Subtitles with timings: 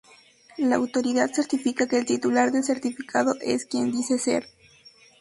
[0.57, 4.47] La autoridad certifica que el titular del certificado es quien dice ser.